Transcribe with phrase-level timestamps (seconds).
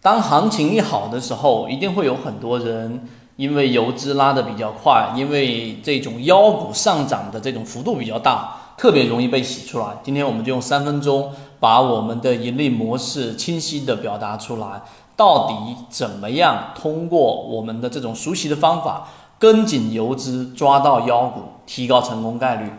[0.00, 9.86] 当行情一好的时候，一定会有很多人因为游资拉得比较快，因为这种妖股上涨的这种幅度比较大，特别容易被洗出来。
[10.04, 14.82] 今天我们就用三分钟把我们的盈利模式清晰地表达出来，
[15.16, 22.70] 到底怎么样通过我们的这种熟悉的方法，跟紧游资抓到妖股，提高成功概率。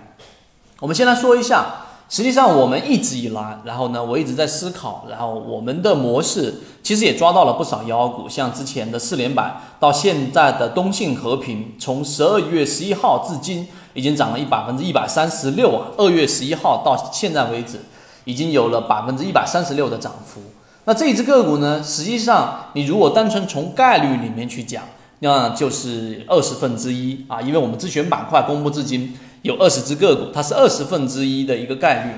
[0.79, 1.65] 我们先来说一下。
[2.09, 6.51] 实际上，我们一直以来，然后呢，我一直在思考，然后我们的模式
[6.81, 15.85] 其实也抓到了不少妖股，像之前的四连板，到现在的东信和平，从十二月十一号至今，已经涨了一百分之一百三十六啊！
[15.97, 17.79] 二月十一号到现在为止，
[18.25, 20.41] 已经有了百分之一百三十六的涨幅。
[20.85, 24.81] 那这一只个股呢，实际上你如果单纯从概率里面去讲，
[25.19, 29.15] 那就是二十分之一啊，因为我们自选板块公布至今。
[29.41, 32.11] 有二十只个股，它是二十分之一的一个概率，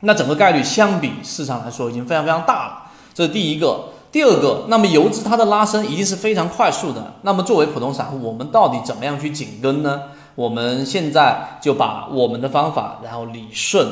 [0.00, 2.82] 那整个概率相比市场来说已经非常非常大了。
[3.12, 7.14] 这是第一个，第二个，那么游资它的拉升一定是非常快速的。
[7.22, 10.02] 那么作为普通散户，我们到底怎么样去紧跟呢？
[10.34, 13.88] 我们现在就把我们的方法然后理顺。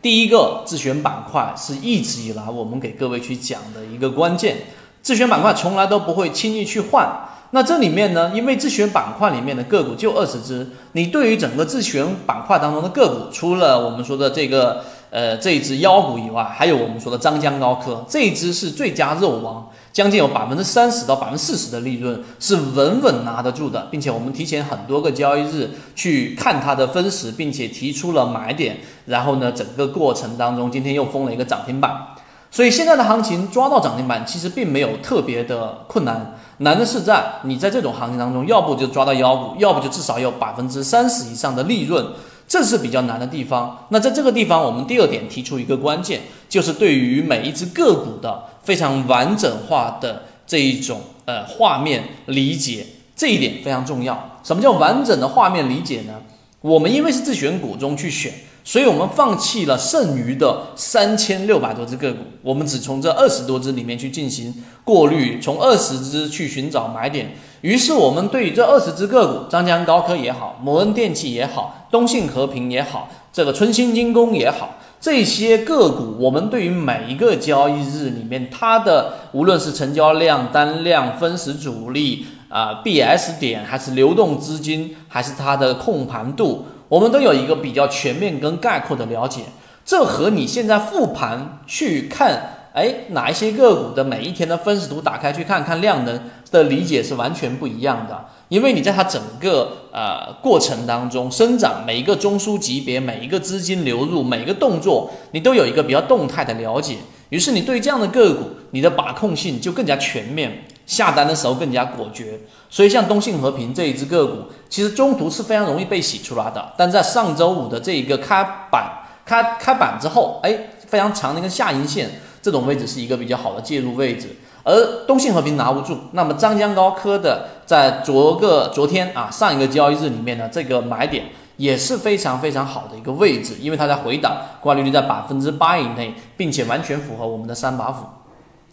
[0.00, 4.58] 第一个自选板块是一直以来我们给各位去讲的一个关键，
[5.02, 7.08] 自选板块从来都不会轻易去换。
[7.50, 32.08] 那这里面呢，因为自选板块里面的个股就二十只，你对于整个自选板块当中的个股，除了我们说的这个呃这一只妖股以外，还有我们说的张江高科这一只是最佳肉王，将近有百分之三十到百分之四十的利润是稳稳拿得住的，并且我们提前很多个交易日去看它的分时，并且提出了买点，然后呢整个过程当中今天又封了一个涨停板，
[32.50, 36.34] 所以现在的行情抓到涨停板其实并没有特别的困难。
[36.58, 42.04] 难的是在你在这种行情当中，要不就抓到妖股，要不就至少有百分之三十以上的利润，
[42.48, 43.86] 这是比较难的地方。
[43.90, 54.40] 那在这个地方，我们第二点提出一个关键，就是对于每一只个股的非常完整化的这一种呃画面理解，这一点非常重要。
[54.42, 56.14] 什么叫完整的画面理解呢？
[56.62, 58.32] 我们因为是自选股中去选。
[58.68, 67.34] 所以我们放弃了剩余的三千六百多只个股，我们只从这二十多只里面去进行过滤，从二十只去寻找买点。
[67.62, 86.66] 于是我们对于这二十只个股，张江高科也好，摩恩电器也好，东信和平也好，这个春兴精工也好，这些个股，我们对于每一个交易日里面它的无论是成交量、单量、分时主力啊、BS 点，还是流动资金，还是它的控盘度。
[86.88, 89.42] 我们都有一个比较全面跟概括的了解，
[89.84, 98.24] 这和你现在复盘去看，哎，哪一些个股的每一天的分时图打开去看看量能的理解是完全不一样的。
[98.48, 106.96] 因为你在它整个呃过程当中生长，每一个中枢级别，每一个资金流入，每一个动作，你都有一个比较动态的了解。
[107.28, 110.64] 于是你对这样的个股，你的把控性就更加全面。
[110.88, 112.40] 下单的时候更加果决，
[112.70, 116.72] 所以像东信和平这一只个股，其实中途是非常容易被洗出来的。
[116.78, 118.90] 但在上周五的这一个开板
[119.26, 124.34] 开开板之后，哎，非常长的一个下影线，这种位置是一个比较好的介入位置。
[124.64, 131.26] 而东信和平拿不住，那么张江高科的在昨个昨天啊上一个交易日里面呢，这个买点
[131.58, 138.06] 也是非常非常好的一个位置，因为它在回档，挂率率在百分之八以内，并且完全符合我们的三把斧。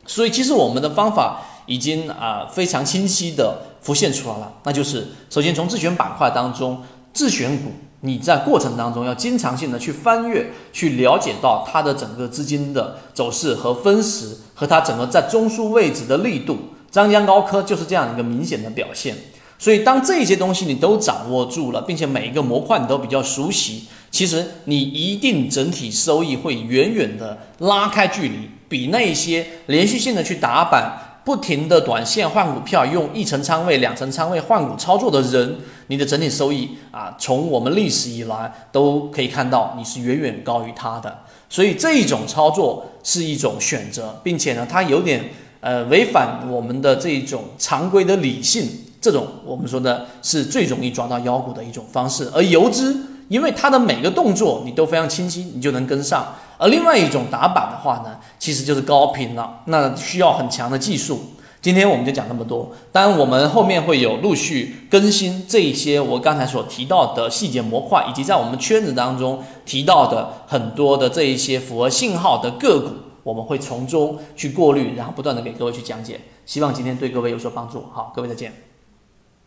[0.07, 1.41] 所以其实我们的方法。
[1.65, 6.81] 已经啊非常清晰的浮现出来了，那就是首先从自选板块当中
[7.13, 7.71] 自选股，
[8.01, 16.57] 你在过程当中要经常性的去翻阅，去了解到它的整个资金的走势和分时，和它整个在中枢位置的力度。
[16.91, 19.15] 张江高科就是这样一个明显的表现。
[19.57, 31.04] 所以当这些东西你都掌握住了，并且每一个模块你都比较熟悉，其实你一定整体收益会远远的拉开距离，比那些连续性的去打板。
[31.25, 41.23] 不停的短线换股票，用一层仓位、两层仓位换股操作的人，你的整体收益啊，从我们历史以来都可以看到，你是远远高于他的。
[41.49, 45.31] 所以这一种操作是一种选择，并且呢，它有点
[45.61, 48.69] 呃违反我们的这一种常规的理性。
[49.01, 52.95] 这种我们说的是最容易抓到妖股的一种方式，而游资。
[53.27, 56.35] 因为它的每个动作你都非常清晰，你就能跟上。
[56.57, 61.19] 而另外一种打板的话呢，其实就是高频了，那需要很强的技术。
[61.61, 72.89] 今天我们就讲那么多，当然我们后面会有陆续更新这一些我刚才所提到的细节模块，以及在我们圈子当中提到的很多的这一些符合信号的个股，
[73.23, 76.21] 我们会从中去过滤，然后不断的给各位去讲解。
[76.45, 77.83] 希望今天对各位有所帮助。
[77.91, 78.74] 好，各位再见。